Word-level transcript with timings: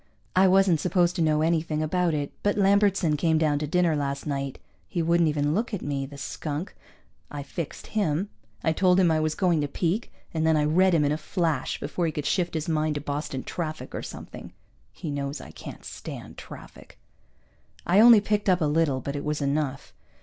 I 0.35 0.47
wasn't 0.47 0.79
supposed 0.79 1.15
to 1.17 1.21
know 1.21 1.43
anything 1.43 1.83
about 1.83 2.15
it, 2.15 2.31
but 2.41 2.57
Lambertson 2.57 3.17
came 3.17 3.37
down 3.37 3.59
to 3.59 3.67
dinner 3.67 3.95
last 3.95 4.25
night. 4.25 4.57
He 4.87 4.99
wouldn't 5.03 5.29
even 5.29 5.53
look 5.53 5.75
at 5.75 5.83
me, 5.83 6.07
the 6.07 6.17
skunk. 6.17 6.75
I 7.29 7.43
fixed 7.43 7.85
him. 7.85 8.29
I 8.63 8.73
told 8.73 8.99
him 8.99 9.11
I 9.11 9.19
was 9.19 9.35
going 9.35 9.61
to 9.61 9.67
peek, 9.67 10.11
and 10.33 10.43
then 10.43 10.57
I 10.57 10.63
read 10.65 10.95
him 10.95 11.05
in 11.05 11.11
a 11.11 11.19
flash, 11.19 11.79
before 11.79 12.07
he 12.07 12.11
could 12.11 12.25
shift 12.25 12.55
his 12.55 12.67
mind 12.67 12.95
to 12.95 13.01
Boston 13.01 13.43
traffic 13.43 13.93
or 13.93 14.01
something. 14.01 14.53
(He 14.91 15.11
knows 15.11 15.39
I 15.39 15.51
can't 15.51 15.85
stand 15.85 16.35
traffic.) 16.35 16.97
I 17.85 17.99
only 17.99 18.21
picked 18.21 18.49
up 18.49 18.59
a 18.59 18.65
little, 18.65 19.01
but 19.01 19.15
it 19.15 19.23
was 19.23 19.39
enough. 19.39 19.93